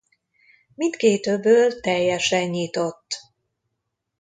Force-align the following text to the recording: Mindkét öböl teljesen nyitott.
Mindkét 0.75 1.27
öböl 1.27 1.79
teljesen 1.79 2.49
nyitott. 2.49 3.19